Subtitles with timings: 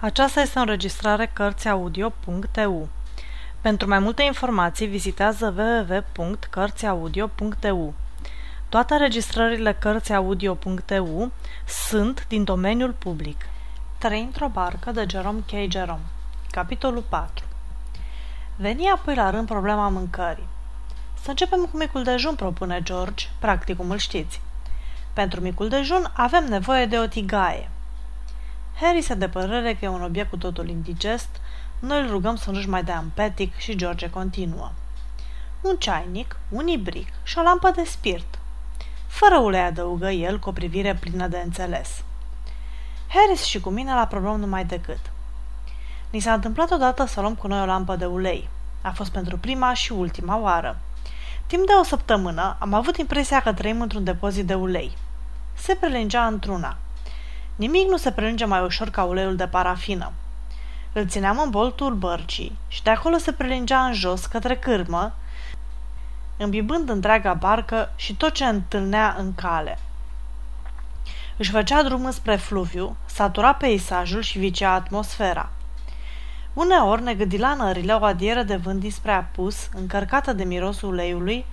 [0.00, 2.88] Aceasta este o înregistrare Cărțiaudio.eu.
[3.60, 7.94] Pentru mai multe informații, vizitează www.cărțiaudio.eu.
[8.68, 11.30] Toate înregistrările Cărțiaudio.eu
[11.88, 13.46] sunt din domeniul public.
[13.98, 15.50] Trei într-o barcă de Jerome K.
[15.72, 16.04] Jerome
[16.50, 17.44] Capitolul 4
[18.56, 20.48] Veni apoi la rând problema mâncării.
[21.22, 24.40] Să începem cu micul dejun, propune George, practic cum îl știți.
[25.12, 27.70] Pentru micul dejun avem nevoie de o tigaie–
[28.80, 31.28] Harry se de părere că e un obiect cu totul indigest,
[31.78, 34.70] noi îl rugăm să nu-și mai dea petic și George continuă.
[35.60, 38.38] Un ceainic, un ibric și o lampă de spirit.
[39.06, 42.04] Fără ulei adăugă el cu o privire plină de înțeles.
[43.08, 45.00] Harris și cu mine la problemă numai decât.
[46.10, 48.48] Ni s-a întâmplat odată să luăm cu noi o lampă de ulei.
[48.82, 50.78] A fost pentru prima și ultima oară.
[51.46, 54.96] Timp de o săptămână am avut impresia că trăim într-un depozit de ulei.
[55.54, 56.76] Se prelingea într-una.
[57.56, 60.12] Nimic nu se prelunge mai ușor ca uleiul de parafină.
[60.92, 65.14] Îl țineam în boltul bărcii și de acolo se prelingea în jos către cârmă,
[66.36, 69.78] îmbibând întreaga barcă și tot ce întâlnea în cale.
[71.36, 75.48] Își făcea drumul spre fluviu, satura peisajul și vicea atmosfera.
[76.52, 81.44] Uneori ne gâdi la nările o adieră de vânt dinspre apus, încărcată de mirosul uleiului,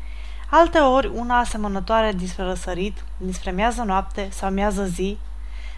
[0.50, 5.18] alteori una asemănătoare dinspre răsărit, dinspre miază noapte sau miază zi,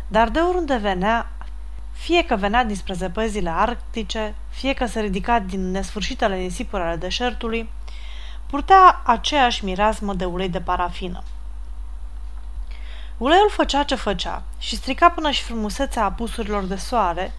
[0.08, 1.30] dar de oriunde venea,
[1.92, 7.70] fie că venea dinspre zăpăzile arctice, fie că se ridica din nesfârșitele nisipuri ale deșertului,
[8.48, 11.24] purtea aceeași mireasmă de ulei de parafină.
[13.18, 17.34] Uleiul făcea ce făcea și strica până și frumusețea apusurilor de soare,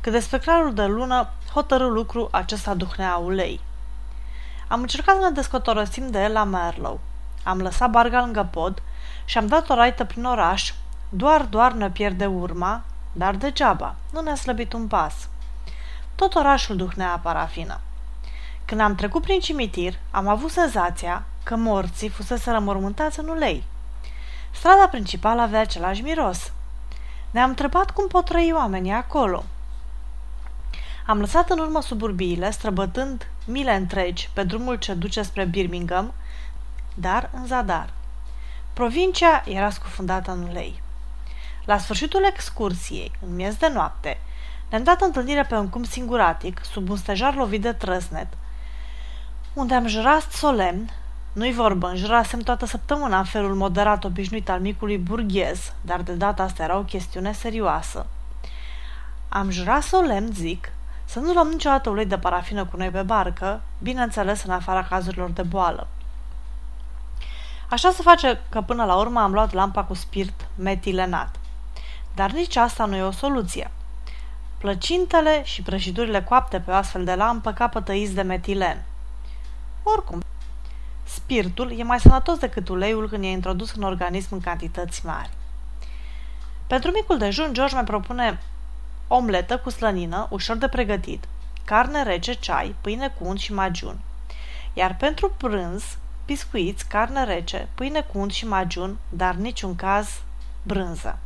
[0.00, 3.60] că despre clarul de lună hotărâ lucru acesta duhnea ulei.
[4.68, 7.00] Am încercat să ne descotorosim de el la Merlow.
[7.42, 8.82] Am lăsat barga lângă pod
[9.24, 10.72] și am dat o raită prin oraș
[11.12, 15.28] doar, doar ne pierde urma, dar degeaba, nu ne-a slăbit un pas.
[16.14, 17.80] Tot orașul duhnea parafină.
[18.64, 23.64] Când am trecut prin cimitir, am avut senzația că morții fusese rămormântați în ulei.
[24.50, 26.52] Strada principală avea același miros.
[27.30, 29.44] Ne-am întrebat cum pot trăi oamenii acolo.
[31.06, 36.12] Am lăsat în urmă suburbiile, străbătând mile întregi pe drumul ce duce spre Birmingham,
[36.94, 37.92] dar în zadar.
[38.72, 40.82] Provincia era scufundată în ulei.
[41.64, 44.20] La sfârșitul excursiei, în miez de noapte,
[44.70, 48.26] ne-am dat întâlnire pe un cum singuratic, sub un stejar lovit de trăsnet,
[49.52, 50.90] unde am jurat solemn,
[51.32, 56.42] nu-i vorbă, înjurasem toată săptămâna în felul moderat obișnuit al micului burghez, dar de data
[56.42, 58.06] asta era o chestiune serioasă.
[59.28, 60.72] Am jurat solemn, zic,
[61.04, 65.30] să nu luăm niciodată ulei de parafină cu noi pe barcă, bineînțeles în afara cazurilor
[65.30, 65.86] de boală.
[67.68, 71.39] Așa se face că până la urmă am luat lampa cu spirit metilenat.
[72.14, 73.70] Dar nici asta nu e o soluție.
[74.58, 78.82] Plăcintele și prăjiturile coapte pe o astfel de lampă capătă iz de metilen.
[79.82, 80.22] Oricum,
[81.04, 85.30] spiritul e mai sănătos decât uleiul când e introdus în organism în cantități mari.
[86.66, 88.40] Pentru micul dejun, George mai propune
[89.08, 91.24] omletă cu slănină, ușor de pregătit,
[91.64, 93.98] carne rece, ceai, pâine cu unt și magiun.
[94.72, 95.84] Iar pentru prânz,
[96.26, 100.20] biscuiți, carne rece, pâine cu unt și magiun, dar niciun caz
[100.62, 101.18] brânză.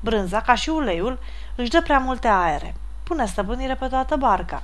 [0.00, 1.18] Brânza, ca și uleiul,
[1.54, 2.74] își dă prea multe aere.
[3.02, 4.62] Pune stăpânire pe toată barca.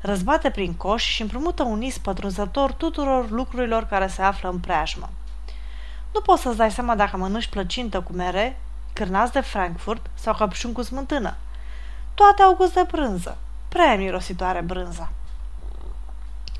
[0.00, 5.10] Răzbate prin coș și împrumută un is pătrunzător tuturor lucrurilor care se află în preajmă.
[6.12, 8.60] Nu poți să-ți dai seama dacă mănânci plăcintă cu mere,
[8.92, 11.34] cârnați de Frankfurt sau căpșun cu smântână.
[12.14, 13.36] Toate au gust de brânză.
[13.68, 15.12] Prea mirositoare brânza.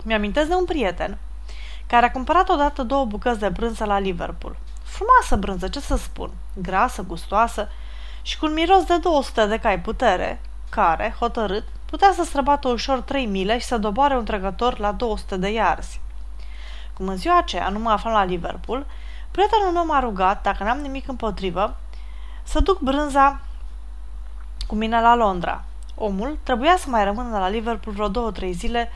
[0.04, 1.18] Mi-amintesc de un prieten
[1.86, 4.56] care a cumpărat odată două bucăți de brânză la Liverpool.
[4.82, 7.68] Frumoasă brânză, ce să spun, grasă, gustoasă
[8.26, 13.00] și cu un miros de 200 de cai putere, care, hotărât, putea să străbată ușor
[13.00, 16.00] 3 mile și să doboare un trecător la 200 de iarzi.
[16.94, 18.86] Cum în ziua aceea nu mă aflam la Liverpool,
[19.30, 21.76] prietenul meu m-a rugat, dacă n-am nimic împotrivă,
[22.42, 23.40] să duc brânza
[24.66, 25.64] cu mine la Londra.
[25.94, 28.90] Omul trebuia să mai rămână la Liverpool vreo două-trei zile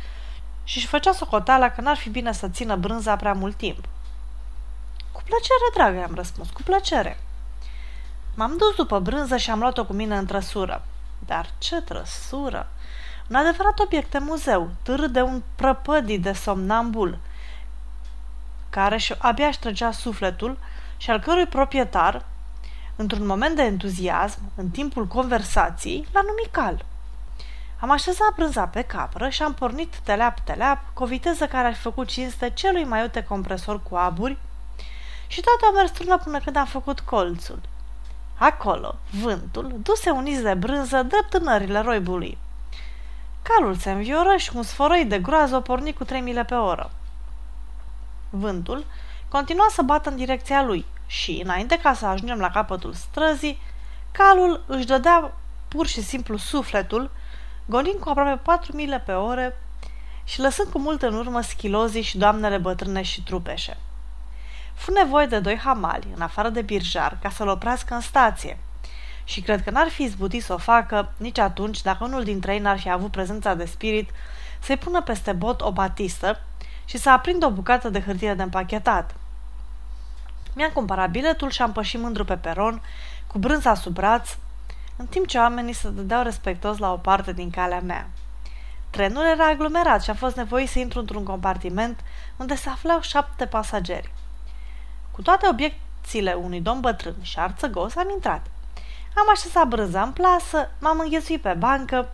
[0.65, 3.85] și își făcea socoteala că n-ar fi bine să țină brânza prea mult timp.
[5.13, 7.19] Cu plăcere, dragă, am răspuns, cu plăcere.
[8.35, 10.83] M-am dus după brânză și am luat-o cu mine în trăsură.
[11.27, 12.69] Dar ce trăsură!
[13.29, 17.19] Un adevărat obiect de muzeu, târât de un prăpădii de somnambul,
[18.71, 20.59] care și abia își trăgea sufletul
[20.97, 22.25] și al cărui proprietar,
[22.97, 26.85] într-un moment de entuziasm, în timpul conversației, l-a numit cal.
[27.81, 31.81] Am așezat brânza pe capră și am pornit teleap-teleap cu o viteză care ar fi
[31.81, 34.39] făcut cinste celui mai iute compresor cu aburi
[35.27, 37.61] și toate au mers până când am făcut colțul.
[38.43, 42.39] Acolo, vântul duse un iz de brânză drept în nările roibului.
[43.43, 46.91] Calul se învioră și un sfărăi de groază o porni cu trei mile pe oră.
[48.31, 48.85] Vântul
[49.29, 53.63] continua să bată în direcția lui și, înainte ca să ajungem la capătul străzii,
[54.13, 55.33] calul își dădea
[55.69, 57.11] pur și simplu sufletul,
[57.67, 59.57] golind cu aproape patru mile pe ore
[60.25, 63.77] și lăsând cu mult în urmă schilozii și doamnele bătrâne și trupeșe.
[64.81, 68.59] Fu nevoie de doi hamali, în afară de birjar, ca să-l oprească în stație.
[69.25, 72.59] Și cred că n-ar fi izbutit să o facă nici atunci dacă unul dintre ei
[72.59, 74.11] n-ar fi avut prezența de spirit
[74.59, 76.41] să-i pună peste bot o batistă
[76.85, 79.15] și să aprindă o bucată de hârtie de împachetat.
[80.55, 82.83] Mi-am cumpărat biletul și am pășit mândru pe peron,
[83.27, 84.37] cu brânza sub braț,
[84.97, 88.09] în timp ce oamenii se dădeau respectos la o parte din calea mea.
[88.91, 92.01] Trenul era aglomerat și a fost nevoie să intru într-un compartiment
[92.37, 94.13] unde se aflau șapte pasageri.
[95.21, 98.47] Cu toate obiecțiile unui domn bătrân și arțăgos am intrat.
[99.17, 102.09] Am așezat brânza în plasă, m-am înghesuit pe bancă,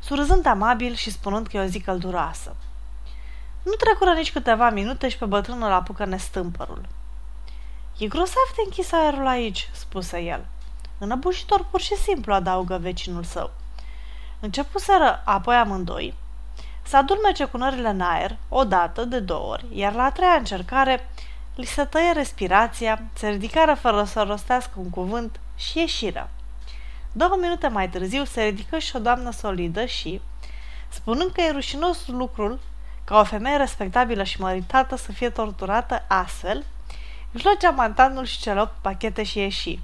[0.00, 2.56] surâzând amabil și spunând că e o zi călduroasă.
[3.62, 6.80] Nu trecură nici câteva minute și pe bătrânul apucă nestâmpărul.
[7.98, 10.46] E grosav de închis aerul aici, spuse el.
[10.98, 13.50] Înăbușitor pur și simplu, adaugă vecinul său.
[14.40, 16.14] Începuseră apoi amândoi
[16.82, 20.32] să adulmece cu nările în aer, o dată, de două ori, iar la a treia
[20.32, 21.08] încercare
[21.54, 26.28] li se tăie respirația, se ridicară fără să rostească un cuvânt și ieșiră.
[27.12, 30.20] Două minute mai târziu se ridică și o doamnă solidă și,
[30.88, 32.58] spunând că e rușinos lucrul
[33.04, 36.64] ca o femeie respectabilă și măritată să fie torturată astfel,
[37.32, 39.80] își lua geamantanul și cele opt pachete și ieși.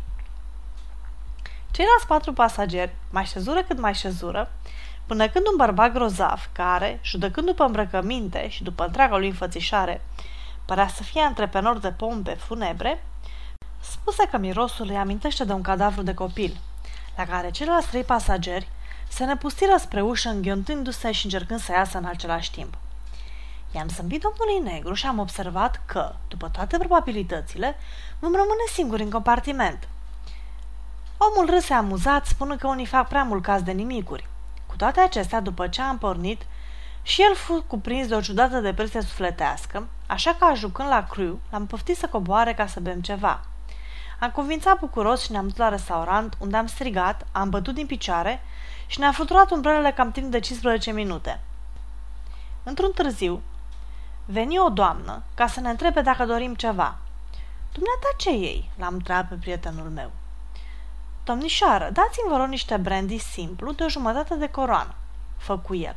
[1.71, 4.51] Ceilalți patru pasageri mai șezură cât mai șezură,
[5.07, 10.01] până când un bărbat grozav, care, judecând după îmbrăcăminte și după întreaga lui înfățișare,
[10.67, 13.05] părea să fie antreprenor de pompe funebre,
[13.81, 16.57] spuse că mirosul îi amintește de un cadavru de copil,
[17.17, 18.69] la care ceilalți trei pasageri
[19.09, 22.75] se nepustiră spre ușă înghiontându-se și încercând să iasă în același timp.
[23.75, 27.77] I-am zâmbit domnului negru și am observat că, după toate probabilitățile,
[28.19, 29.89] vom rămâne singuri în compartiment.
[31.19, 34.29] Omul râse amuzat, spunând că unii fac prea mult caz de nimicuri.
[34.67, 36.43] Cu toate acestea, după ce am pornit,
[37.07, 41.67] și el fu cuprins de o ciudată depresie sufletească, așa că, ajucând la cru, l-am
[41.67, 43.41] poftit să coboare ca să bem ceva.
[44.21, 48.43] Am convințat bucuros și ne-am dus la restaurant, unde am strigat, am bătut din picioare
[48.87, 51.41] și ne-a fluturat umbrelele cam timp de 15 minute.
[52.63, 53.43] Într-un târziu,
[54.25, 56.97] veni o doamnă ca să ne întrebe dacă dorim ceva.
[57.73, 58.71] Dumneata ce ei?
[58.79, 60.11] L-am întrebat pe prietenul meu.
[61.25, 64.95] Domnișoară, dați-mi vă rog niște brandy simplu de o jumătate de coroană,
[65.37, 65.97] făcu el.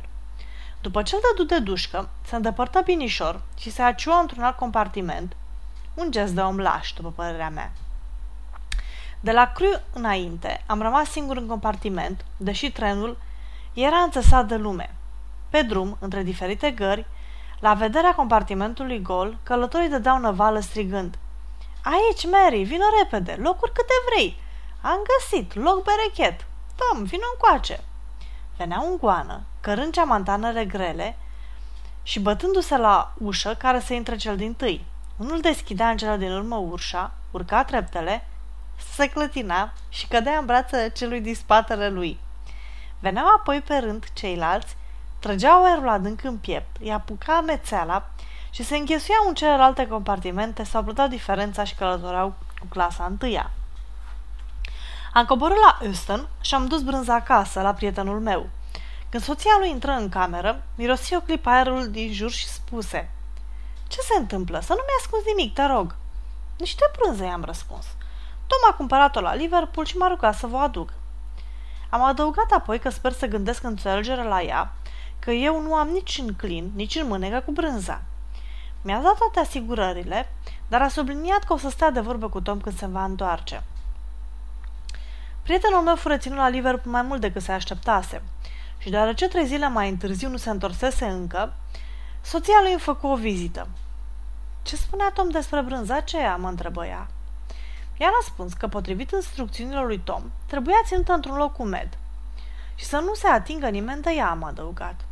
[0.80, 5.36] După ce îl dădu de dușcă, se îndepărtă binișor și se aciuă într-un alt compartiment,
[5.94, 7.72] un gest de om laș, după părerea mea.
[9.20, 13.18] De la Cru înainte, am rămas singur în compartiment, deși trenul
[13.72, 14.94] era înțesat de lume.
[15.50, 17.06] Pe drum, între diferite gări,
[17.60, 21.18] la vederea compartimentului gol, călătorii dădeau năvală strigând
[21.82, 24.40] Aici, Mary, vină repede, locuri câte vrei!
[24.80, 26.46] Am găsit, loc berechet!
[26.76, 27.80] Tom, vină încoace!"
[28.60, 31.16] Venea un goană, cărând ceamantanele grele
[32.02, 34.84] și bătându-se la ușă care să intre cel din tâi.
[35.16, 38.26] Unul deschidea în cele din urmă urșa, urca treptele,
[38.94, 42.18] se clătina și cădea în brațele celui din spatele lui.
[42.98, 44.76] Veneau apoi pe rând ceilalți,
[45.18, 48.10] trăgeau aerul adânc în piept, îi apuca amețeala
[48.50, 53.50] și se înghesuiau în celelalte compartimente sau plăteau diferența și călătoreau cu clasa întâia.
[55.12, 58.48] Am coborât la Houston și am dus brânza acasă, la prietenul meu.
[59.08, 63.10] Când soția lui intră în cameră, mirosi o clipă aerul din jur și spuse
[63.88, 64.60] Ce se întâmplă?
[64.60, 65.94] Să nu mi ascunzi nimic, te rog.
[66.58, 67.86] Niște brânză, i-am răspuns.
[68.46, 70.92] Tom a cumpărat-o la Liverpool și m-a rugat să vă aduc.
[71.90, 74.72] Am adăugat apoi că sper să gândesc înțelegere la ea,
[75.18, 78.02] că eu nu am nici în clin, nici în mânecă cu brânza.
[78.82, 80.32] Mi-a dat toate asigurările,
[80.68, 83.62] dar a subliniat că o să stea de vorbă cu Tom când se va întoarce.
[85.50, 88.22] Prietenul meu fură ținut la Liverpool mai mult decât se așteptase
[88.78, 91.52] și deoarece trei zile mai întârziu nu se întorsese încă,
[92.20, 93.68] soția lui îmi făcu o vizită.
[94.62, 97.08] Ce spunea Tom despre brânza aceea?" mă întrebă ea.
[97.98, 101.88] I-a răspuns că, potrivit instrucțiunilor lui Tom, trebuia ținută într-un loc umed
[102.74, 105.04] și să nu se atingă nimeni de ea, am adăugat.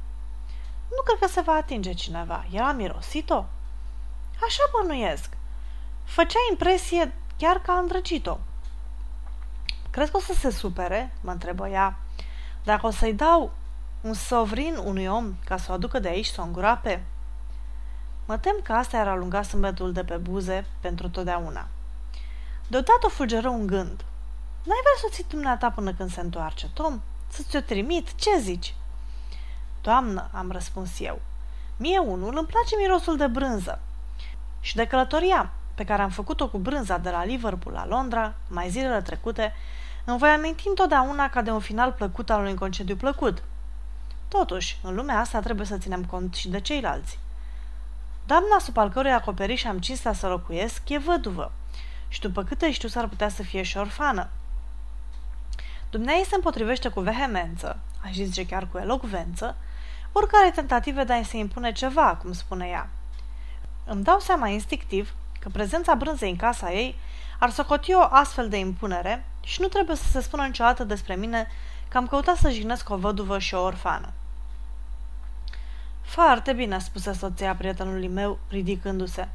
[0.91, 2.47] Nu cred că se va atinge cineva.
[2.53, 3.45] El a mirosit-o?
[4.43, 5.37] Așa bănuiesc.
[6.05, 8.39] Făcea impresie chiar că a îndrăcit-o.
[9.91, 11.13] Crezi că o să se supere?
[11.21, 11.99] Mă întrebă ea.
[12.65, 13.51] Dacă o să-i dau
[14.01, 17.05] un sovrin unui om ca să o aducă de aici să o îngroape?
[18.27, 21.67] Mă tem că asta era alungat sâmbetul de pe buze pentru totdeauna.
[22.67, 24.05] Deodată fulgeră un gând.
[24.63, 27.01] N-ai vrea să o ții dumneata până când se întoarce, Tom?
[27.29, 28.15] Să ți-o trimit?
[28.15, 28.75] Ce zici?
[29.81, 31.21] Doamnă, am răspuns eu,
[31.77, 33.81] mie unul îmi place mirosul de brânză.
[34.61, 38.69] Și de călătoria pe care am făcut-o cu brânza de la Liverpool la Londra, mai
[38.69, 39.55] zilele trecute,
[40.05, 43.43] îmi voi aminti întotdeauna ca de un final plăcut al unui concediu plăcut.
[44.29, 47.19] Totuși, în lumea asta trebuie să ținem cont și de ceilalți.
[48.27, 51.53] Doamna sub al cărui acoperiș am cinstea să locuiesc e văduvă
[52.09, 54.29] și după câte știu s-ar putea să fie și orfană.
[55.91, 59.57] Dumnezeu se împotrivește cu vehemență, aș zice chiar cu elocvență,
[60.13, 62.89] oricare tentative de a se impune ceva, cum spune ea.
[63.85, 66.99] Îmi dau seama instinctiv că prezența brânzei în casa ei
[67.39, 71.47] ar socoti o astfel de impunere și nu trebuie să se spună niciodată despre mine
[71.89, 74.09] că am căutat să jignesc o văduvă și o orfană.
[76.03, 79.29] Foarte bine, spuse soția prietenului meu, ridicându-se.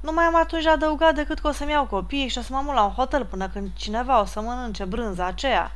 [0.00, 2.60] Nu mai am atunci adăugat decât că o să-mi iau copiii și o să mă
[2.64, 5.72] mut la un hotel până când cineva o să mănânce brânza aceea.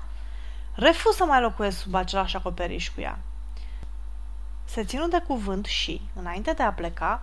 [0.74, 3.18] Refuz să mai locuiesc sub același acoperiș cu ea.
[4.64, 7.22] Se ținu de cuvânt și, înainte de a pleca,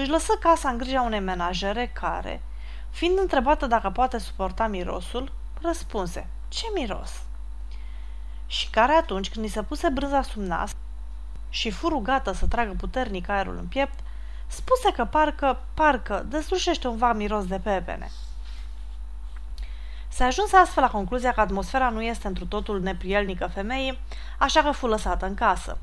[0.00, 2.42] își lăsă casa în grija unei menajere care,
[2.90, 7.22] fiind întrebată dacă poate suporta mirosul, răspunse, ce miros?
[8.46, 10.76] Și care atunci când i se puse brânza sub nas
[11.48, 13.98] și fu rugată să tragă puternic aerul în piept,
[14.46, 18.10] spuse că parcă, parcă, deslușește un vag miros de pepene.
[20.08, 23.98] Se ajuns astfel la concluzia că atmosfera nu este întru totul neprielnică femeii,
[24.38, 25.78] așa că fu lăsată în casă.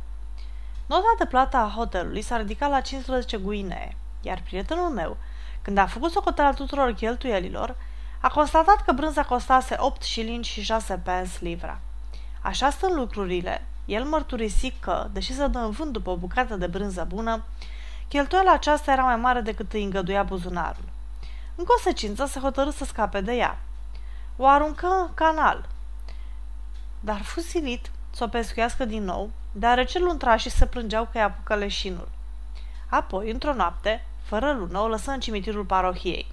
[0.85, 3.95] Nota de plată a hotelului s-a ridicat la 15 guinee,
[4.25, 5.17] iar prietenul meu,
[5.61, 7.75] când a făcut socoteala tuturor cheltuielilor,
[8.21, 11.79] a constatat că brânza costase 8 șilingi și 6 pence livra.
[12.41, 16.67] Așa stând lucrurile, el mărturisi că, deși să dă în vânt după o bucată de
[16.67, 17.43] brânză bună,
[18.07, 20.83] cheltuiala aceasta era mai mare decât îi îngăduia buzunarul.
[21.55, 23.57] În consecință, se hotărâ să scape de ea.
[24.37, 25.69] O aruncă în canal,
[26.99, 31.55] dar fu silit să o pescuiască din nou, deoarece luntrașii se plângeau că i-a apucă
[31.55, 32.07] leșinul.
[32.89, 36.31] Apoi, într-o noapte, fără lună, o lăsă în cimitirul parohiei.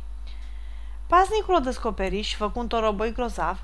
[1.06, 3.60] Paznicul o descoperi și făcu un toroboi grozav,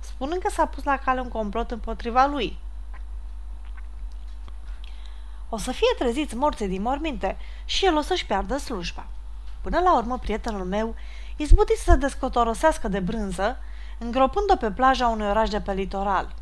[0.00, 2.58] spunând că s-a pus la cale un complot împotriva lui.
[5.48, 9.06] O să fie treziți morții din morminte și el o să-și piardă slujba.
[9.60, 10.94] Până la urmă, prietenul meu
[11.36, 13.58] izbuti să se descotorosească de brânză,
[13.98, 16.34] îngropând-o pe plaja unui oraș de pe litoral.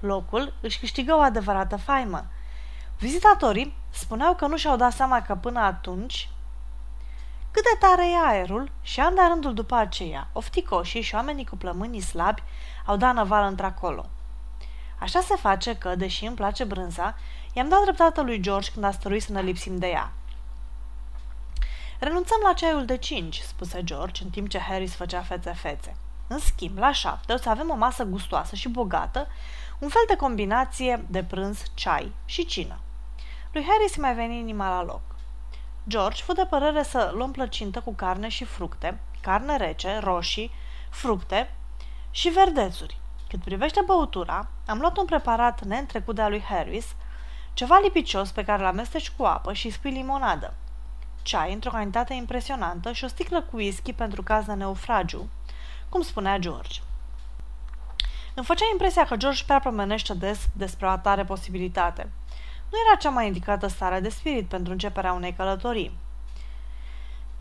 [0.00, 2.26] Locul își câștigă o adevărată faimă.
[2.98, 6.28] Vizitatorii spuneau că nu și-au dat seama că până atunci
[7.52, 11.56] cât de tare e aerul și an de rândul după aceea, ofticoșii și oamenii cu
[11.56, 12.42] plămânii slabi
[12.86, 14.06] au dat năvală într-acolo.
[14.98, 17.16] Așa se face că, deși îmi place brânza,
[17.52, 20.12] i-am dat dreptate lui George când a stăruit să ne lipsim de ea.
[21.98, 25.96] Renunțăm la ceaiul de cinci, spuse George, în timp ce Harris făcea fețe-fețe.
[26.26, 29.26] În schimb, la șapte o să avem o masă gustoasă și bogată,
[29.78, 32.78] un fel de combinație de prânz, ceai și cină.
[33.52, 35.11] Lui Harris mai veni inima la loc.
[35.88, 40.50] George fu de părere să luăm plăcintă cu carne și fructe, carne rece, roșii,
[40.90, 41.54] fructe
[42.10, 43.00] și verdețuri.
[43.28, 46.86] Cât privește băutura, am luat un preparat neîntrecut de a lui Harris,
[47.52, 50.54] ceva lipicios pe care l-amesteci cu apă și spui limonadă.
[51.22, 55.28] Ceai într-o cantitate impresionantă și o sticlă cu whisky pentru caz de neufragiu,
[55.88, 56.80] cum spunea George.
[58.34, 62.08] Îmi făcea impresia că George prea promenește des despre o atare posibilitate–
[62.72, 65.98] nu era cea mai indicată stare de spirit pentru începerea unei călătorii.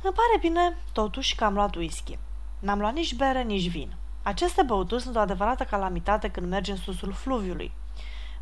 [0.02, 2.18] Îmi pare bine, totuși, că am luat whisky.
[2.60, 3.94] N-am luat nici bere, nici vin.
[4.24, 7.72] Aceste băuturi sunt o adevărată calamitate când mergi în susul fluviului.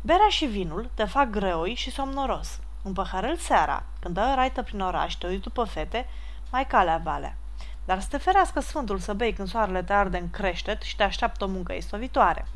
[0.00, 2.60] Berea și vinul te fac greoi și somnoros.
[2.82, 6.08] Un păhărel seara, când dai o raită prin oraș, te uiți după fete,
[6.50, 7.36] mai calea valea.
[7.84, 11.02] Dar să te ferească sfântul să bei când soarele te arde în creștet și te
[11.02, 12.46] așteaptă o muncă istovitoare.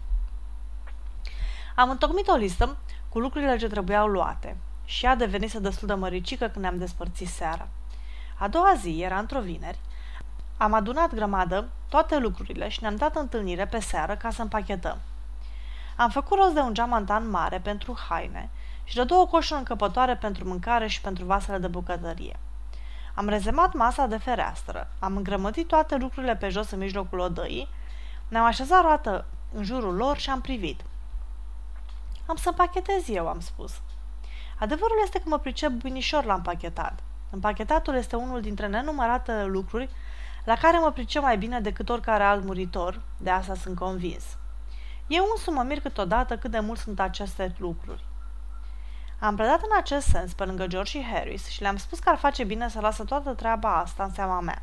[1.74, 2.76] Am întocmit o listă
[3.14, 7.68] cu lucrurile ce trebuiau luate și a devenit destul de măricică când ne-am despărțit seara.
[8.38, 9.78] A doua zi, era într-o vineri,
[10.56, 14.99] am adunat grămadă toate lucrurile și ne-am dat întâlnire pe seară ca să împachetăm.
[15.97, 18.50] Am făcut rost de un geamantan mare pentru haine
[18.85, 22.37] și de două coșuri încăpătoare pentru mâncare și pentru vasele de bucătărie.
[23.14, 27.68] Am rezemat masa de fereastră, am îngrămădit toate lucrurile pe jos în mijlocul odăii,
[28.28, 30.80] ne-am așezat roată în jurul lor și am privit–
[32.26, 33.80] am să împachetez eu, am spus.
[34.58, 37.02] Adevărul este că mă pricep bunișor la împachetat.
[37.30, 39.88] Împachetatul este unul dintre nenumărate lucruri
[40.44, 44.24] la care mă pricep mai bine decât oricare alt muritor, de asta sunt convins.
[45.06, 48.04] Eu însumi mă mir câteodată cât de mult sunt aceste lucruri.
[49.20, 52.16] Am predat în acest sens pe lângă George și Harris și le-am spus că ar
[52.16, 54.62] face bine să lasă toată treaba asta în seama mea.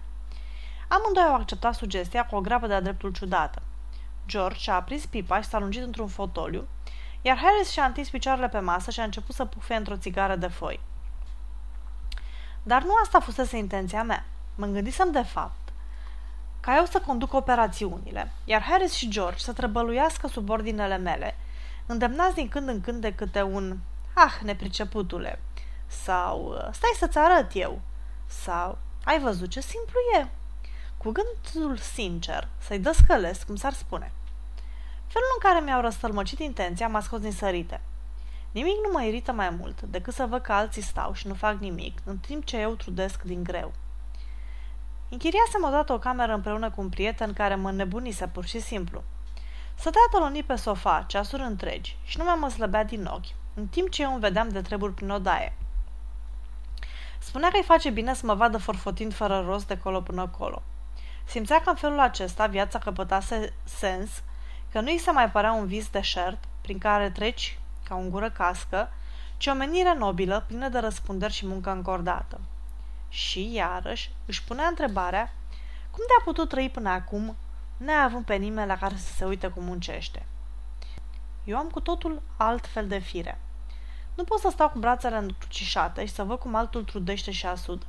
[0.88, 3.62] Amândoi au acceptat sugestia cu o grabă de-a dreptul ciudată.
[4.28, 6.68] George și-a aprins pipa și s-a lungit într-un fotoliu,
[7.22, 10.48] iar Harris și-a întins picioarele pe masă și a început să pufe într-o țigară de
[10.48, 10.80] foi.
[12.64, 14.26] Dar nu asta fusese intenția mea.
[14.56, 15.62] Mă gândisem de fapt
[16.62, 21.38] ca eu să conduc operațiunile, iar Harris și George să trebăluiască sub ordinele mele,
[21.86, 23.78] îndemnați din când în când de câte un
[24.14, 25.42] Ah, nepriceputule,
[25.88, 27.82] sau stai să-ți arăt eu,
[28.26, 30.28] sau ai văzut ce simplu e,
[30.98, 34.12] cu gândul sincer, să-i dăscălesc, cum s-ar spune.
[35.14, 37.82] Felul în care mi-au răstălmăcit intenția m-a scos din sărite.
[38.52, 41.60] Nimic nu mă irită mai mult decât să văd că alții stau și nu fac
[41.60, 43.72] nimic, în timp ce eu trudesc din greu.
[45.10, 49.04] Închiriasem odată o cameră împreună cu un prieten care mă nebunise pur și simplu.
[49.76, 53.90] Stătea tălonit pe sofa, ceasuri întregi, și nu mai mă slăbea din ochi, în timp
[53.90, 55.54] ce eu îmi vedeam de treburi prin odaie.
[57.20, 60.62] Spunea că îi face bine să mă vadă forfotind fără rost de colo până colo.
[61.26, 64.10] Simțea că în felul acesta viața căpătase sens,
[64.72, 68.30] că nu îi se mai părea un vis deșert prin care treci ca un gură
[68.30, 68.90] cască,
[69.38, 72.40] ci o menire nobilă, plină de răspunderi și muncă încordată.
[73.10, 75.34] Și, iarăși, își punea întrebarea
[75.92, 77.36] cum de-a putut trăi până acum,
[77.78, 80.26] neavând pe nimeni la care să se uite cum muncește.
[81.44, 83.40] Eu am cu totul alt fel de fire.
[84.16, 87.86] Nu pot să stau cu brațele încrucișate și să văd cum altul trudește și asudă.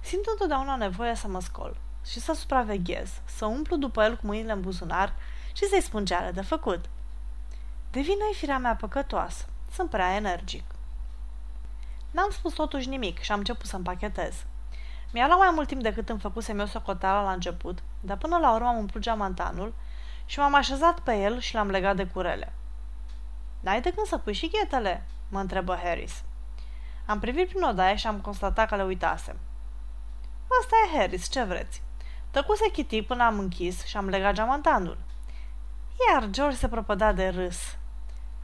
[0.00, 4.52] Simt întotdeauna nevoie să mă scol și să supraveghez, să umplu după el cu mâinile
[4.52, 5.14] în buzunar
[5.54, 6.84] și să-i spun ce are de făcut.
[7.90, 9.44] Devină-i firea mea păcătoasă.
[9.72, 10.64] Sunt prea energic.
[12.10, 14.44] N-am spus totuși nimic și am început să împachetez.
[15.12, 18.54] Mi-a luat mai mult timp decât îmi făcusem eu socoteala la început, dar până la
[18.54, 19.74] urmă am umplut geamantanul
[20.26, 22.52] și m-am așezat pe el și l-am legat de curele.
[23.60, 26.22] N-ai de când să pui și ghetele?" mă întrebă Harris.
[27.06, 29.36] Am privit prin odaie și am constatat că le uitasem.
[30.60, 31.82] Asta e Harris, ce vreți?
[32.30, 34.98] Tăcuse Kitty până am închis și am legat geamantanul.
[36.10, 37.76] Iar George se propăda de râs.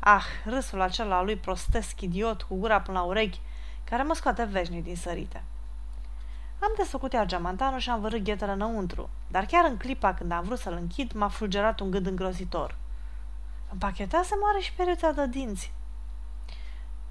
[0.01, 3.41] Ah, râsul acela lui prostesc, idiot, cu gura până la urechi,
[3.85, 5.43] care mă scoate veșnic din sărite.
[6.59, 10.45] Am desfăcut iar geamantanul și am vărât ghetele înăuntru, dar chiar în clipa când am
[10.45, 12.77] vrut să-l închid, m-a fulgerat un gând îngrozitor.
[13.73, 15.73] Împachetase mare și periuța de dinți.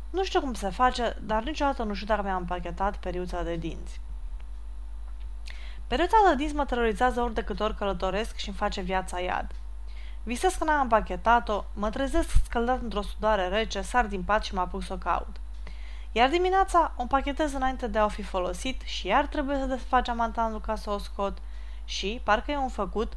[0.10, 4.02] Nu știu cum se face, dar niciodată nu știu dacă mi-am împachetat periuța de dinți.
[5.88, 9.52] Periuța de dinți mă terorizează ori de câte ori călătoresc și îmi face viața iad.
[10.23, 14.60] Visez că n-am împachetat-o, mă trezesc scăldat într-o sudare rece, sar din pat și mă
[14.60, 15.36] apuc să o caut.
[16.12, 20.08] Iar dimineața o împachetez înainte de a o fi folosit și iar trebuie să desfac
[20.08, 21.38] amantanul ca să o scot
[21.86, 23.13] și, parcă e un făcut,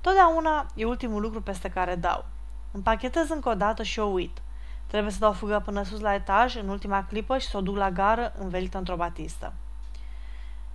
[0.00, 2.24] totdeauna e ultimul lucru peste care dau.
[2.72, 4.38] Împachetez încă o dată și o uit.
[4.86, 7.76] Trebuie să dau fugă până sus la etaj, în ultima clipă, și să o duc
[7.76, 9.52] la gară, învelită într-o batistă.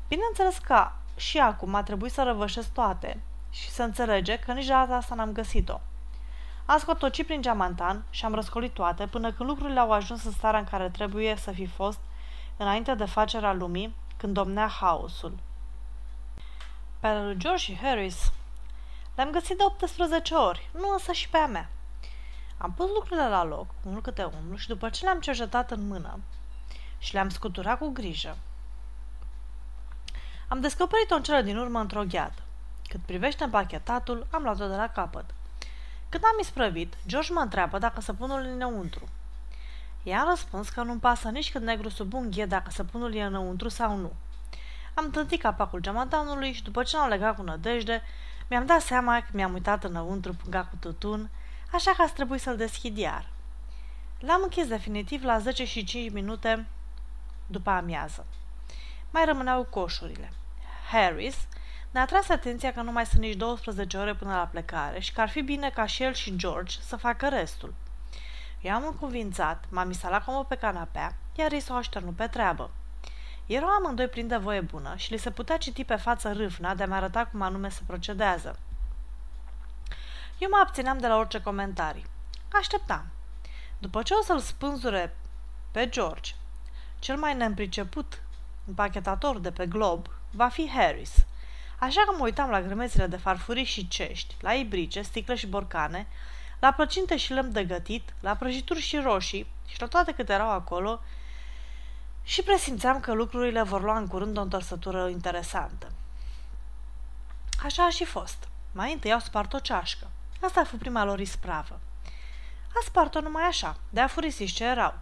[0.07, 3.19] Bineînțeles că și acum a trebuit să răvășesc toate
[3.54, 5.80] și să înțelege că nici data asta n-am găsit-o.
[6.66, 10.60] Am scotocit prin geamantan și am răscolit toate până când lucrurile au ajuns în starea
[10.60, 12.00] în care trebuie să fi fost
[12.58, 15.38] înainte de facerea lumii, când domnea haosul.
[17.00, 18.32] Pe lui George și Harris
[19.16, 21.70] le-am găsit de 18 ori, nu însă și pe a mea.
[22.58, 26.20] Am pus lucrurile la loc, unul câte unul, și după ce le-am cercetat în mână
[26.98, 28.38] și le-am scuturat cu grijă,
[30.48, 32.42] am descoperit-o în cele din urmă într-o gheată.
[32.93, 35.25] Cât privește împachetatul, am luat-o de la capăt.
[36.10, 39.08] Când am isprăvit, George mă întreabă dacă săpunul e înăuntru.
[40.03, 43.97] I-am răspuns că nu-mi pasă nici când negru sub unghie dacă săpunul e înăuntru sau
[43.97, 44.12] nu.
[44.93, 48.01] Am tântit capacul geamantanului și după ce l-am legat cu nădejde,
[48.49, 51.29] mi-am dat seama că mi-am uitat înăuntru punga cu tutun,
[51.71, 53.29] așa că ați trebuit să-l deschid iar.
[54.19, 56.65] L-am închis definitiv la 10 și 5 minute
[57.47, 58.25] după amiază.
[59.12, 60.34] Mai rămâneau coșurile.
[60.91, 61.36] Harris
[61.93, 65.21] ne-a tras atenția că nu mai sunt nici 12 ore până la plecare și că
[65.21, 67.73] ar fi bine ca și el și George să facă restul.
[68.62, 72.71] Eu am încuvințat, m-am instalat comod pe canapea, iar ei s-au așternut pe treabă.
[73.45, 76.84] Erau amândoi plini de voie bună și li se putea citi pe față râvna de
[76.84, 78.60] a-mi arăta cum anume se procedează.
[80.38, 82.06] Eu mă abțineam de la orice comentarii.
[82.51, 83.06] Așteptam.
[83.79, 85.17] După ce o să-l spânzure
[85.71, 86.32] pe George,
[86.99, 88.21] cel mai neîmpriceput
[88.67, 91.25] împachetator de pe glob va fi Harris.
[91.84, 96.08] Așa că mă uitam la grămețile de farfurii și cești, la ibrice, sticle și borcane,
[96.60, 100.50] la plăcinte și lemn de gătit, la prăjituri și roșii și la toate câte erau
[100.50, 101.02] acolo
[102.24, 105.91] și presimțeam că lucrurile vor lua în curând o întorsătură interesantă.
[107.63, 108.48] Așa a și fost.
[108.72, 110.10] Mai întâi au spart o ceașcă.
[110.41, 111.80] Asta a fost prima lor ispravă.
[112.67, 114.93] A spart-o numai așa, de a furisiți ce erau,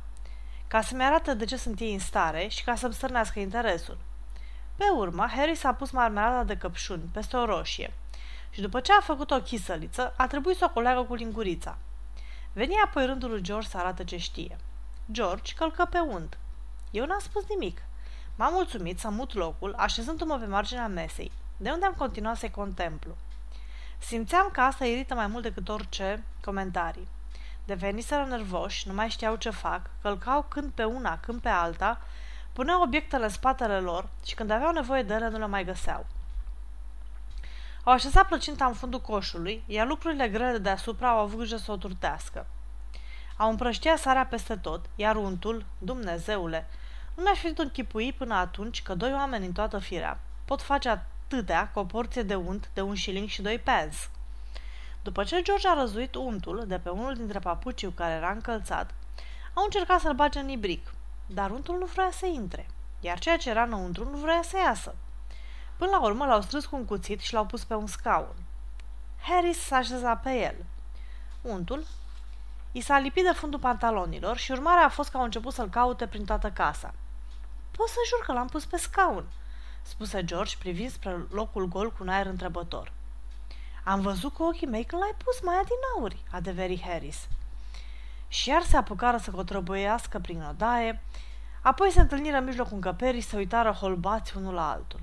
[0.67, 3.97] ca să-mi arată de ce sunt ei în stare și ca să-mi stârnească interesul.
[4.81, 7.93] Pe urmă, Harry s-a pus marmelada de căpșuni peste o roșie
[8.49, 11.77] și după ce a făcut o chisăliță, a trebuit să o coleagă cu lingurița.
[12.53, 14.57] Veni apoi rândul lui George să arată ce știe.
[15.11, 16.37] George călcă pe unt.
[16.91, 17.81] Eu n-am spus nimic.
[18.35, 23.15] M-am mulțumit să mut locul, așezându-mă pe marginea mesei, de unde am continuat să-i contemplu.
[23.97, 27.07] Simțeam că asta irită mai mult decât orice comentarii.
[27.65, 32.01] Deveniseră nervoși, nu mai știau ce fac, călcau când pe una, când pe alta,
[32.53, 36.05] puneau obiectele în spatele lor și când aveau nevoie de ele nu le mai găseau.
[37.83, 41.71] Au așezat plăcinta în fundul coșului, iar lucrurile grele de deasupra au avut grijă să
[41.71, 42.45] o turtească.
[43.37, 46.67] Au împrăștiat sarea peste tot, iar untul, Dumnezeule,
[47.15, 51.69] nu mi-aș fi închipui până atunci că doi oameni în toată firea pot face atâtea
[51.73, 53.97] cu o porție de unt de un șiling și doi pence.
[55.03, 58.93] După ce George a răzuit untul de pe unul dintre papucii cu care era încălțat,
[59.53, 60.93] au încercat să-l bage în ibric,
[61.33, 64.95] dar untul nu vrea să intre, iar ceea ce era înăuntru nu vrea să iasă.
[65.77, 68.35] Până la urmă l-au strâns cu un cuțit și l-au pus pe un scaun.
[69.21, 70.55] Harris s-a așezat pe el.
[71.41, 71.85] Untul
[72.71, 76.07] i s-a lipit de fundul pantalonilor și urmarea a fost că au început să-l caute
[76.07, 76.93] prin toată casa.
[77.71, 79.25] Pot să jur că l-am pus pe scaun,
[79.81, 82.91] spuse George privind spre locul gol cu un aer întrebător.
[83.83, 87.27] Am văzut cu ochii mei când l-ai pus mai adinauri, adeveri Harris.
[88.31, 91.01] Și iar se apucară să cotrăbăiască prin odaie,
[91.61, 94.99] apoi se întâlniră în mijlocul încăperii și se uitară holbați unul la altul.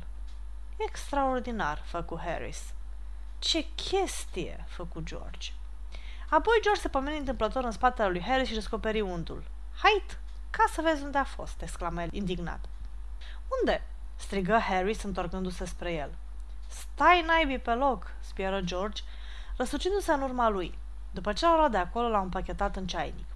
[0.77, 2.73] Extraordinar, făcu Harris.
[3.38, 5.53] Ce chestie, făcu George.
[6.29, 9.45] Apoi George se pomeni întâmplător în spatele lui Harris și descoperi untul.
[9.83, 10.19] Hait,
[10.51, 12.64] ca să vezi unde a fost, exclamă el indignat.
[13.61, 13.83] Unde?
[14.17, 16.11] strigă Harris întorcându-se spre el.
[16.67, 19.03] Stai naibii pe loc, spieră George,
[19.57, 20.79] răsucindu-se în urma lui.
[21.18, 23.26] După ce l-au luat de acolo, l-au împachetat în ceainic.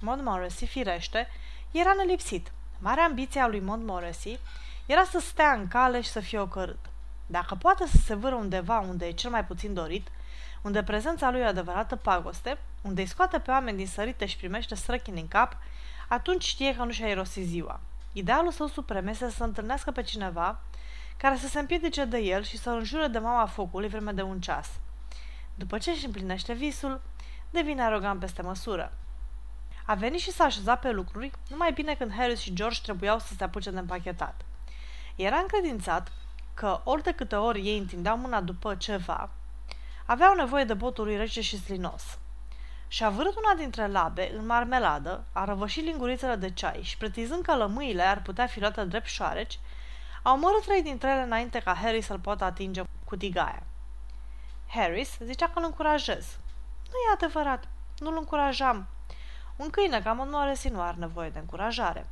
[0.00, 1.28] Montmorency, firește,
[1.70, 2.52] era nelipsit.
[2.78, 4.38] Marea ambiție a lui Montmorency
[4.86, 6.78] era să stea în cale și să fie ocărât.
[7.26, 10.08] Dacă poate să se vâră undeva unde e cel mai puțin dorit,
[10.62, 14.74] unde prezența lui e adevărată pagoste, unde îi scoate pe oameni din sărite și primește
[14.74, 15.56] străchini în cap,
[16.08, 17.80] atunci știe că nu și-a irosit ziua.
[18.12, 20.60] Idealul său suprem este să se întâlnească pe cineva
[21.16, 24.40] care să se împiedice de el și să înjure de mama focului vreme de un
[24.40, 24.68] ceas.
[25.58, 27.00] După ce își împlinește visul,
[27.50, 28.92] devine arogant peste măsură.
[29.86, 33.34] A venit și s-a așezat pe lucruri, numai bine când Harris și George trebuiau să
[33.34, 34.44] se apuce de împachetat.
[35.16, 36.12] Era încredințat
[36.54, 39.30] că ori de câte ori ei întindeau mâna după ceva,
[40.06, 42.18] aveau nevoie de botului rece și slinos.
[42.88, 47.56] Și-a vârât una dintre labe în marmeladă, a răvășit lingurițele de ceai și, pretizând că
[47.56, 49.58] lămâile ar putea fi luate drept șoareci,
[50.22, 53.62] au omorât trei dintre ele înainte ca Harry să-l poată atinge cu tigaia.
[54.68, 56.38] Harris zicea că îl încurajez.
[56.84, 58.86] Nu e adevărat, nu-l încurajam.
[59.56, 62.06] Un câine ca Montmorency nu are nevoie de încurajare.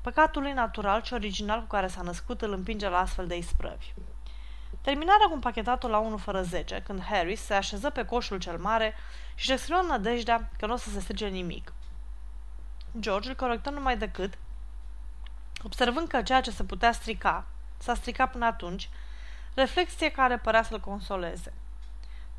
[0.00, 3.92] Păcatul lui natural și original cu care s-a născut îl împinge la astfel de isprăvi.
[4.80, 8.94] Terminarea cu pachetatul la 1 fără 10, când Harris se așeză pe coșul cel mare
[9.34, 11.72] și își exprimă nădejdea că nu o să se strige nimic.
[12.98, 14.38] George îl corectă numai decât,
[15.64, 17.44] observând că ceea ce se putea strica,
[17.78, 18.88] s-a stricat până atunci,
[19.54, 21.52] reflexie care părea să-l consoleze.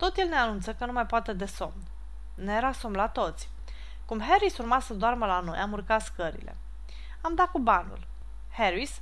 [0.04, 1.84] Tot el ne anunță că nu mai poate de somn.
[2.36, 3.50] Ne era somn la toți.
[4.06, 6.56] Cum Harris urma să doarmă la noi, am urcat scările.
[7.22, 8.08] Am dat cu banul.
[8.52, 9.02] Harris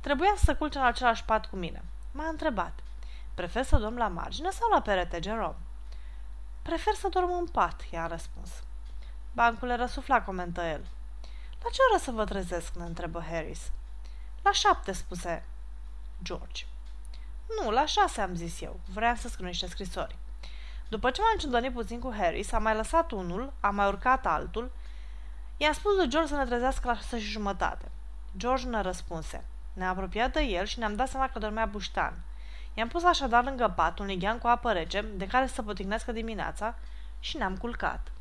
[0.00, 1.84] trebuia să se culce în același pat cu mine.
[2.12, 2.72] M-a întrebat.
[3.34, 5.56] Prefer să dorm la margine sau la perete, Jerome?
[6.62, 8.50] Prefer să dorm în pat, i-a răspuns.
[9.32, 10.86] Bancul e răsuflat, comentă el.
[11.62, 12.74] La ce oră să vă trezesc?
[12.74, 13.70] ne întrebă Harris.
[14.42, 15.44] La șapte, spuse
[16.22, 16.64] George.
[17.60, 18.80] Nu, la șase, am zis eu.
[18.92, 20.16] Vreau să scriu niște scrisori.
[20.88, 24.72] După ce m-am ciudănit puțin cu Harris, am mai lăsat unul, am mai urcat altul.
[25.56, 27.90] I-am spus lui George să ne trezească la șase și jumătate.
[28.36, 29.44] George ne răspunse.
[29.72, 32.14] Ne-am apropiat de el și ne-am dat seama că dormea buștan.
[32.74, 36.74] I-am pus așadar lângă pat un lighean cu apă rece, de care să poticnească dimineața,
[37.20, 38.12] și ne-am culcat.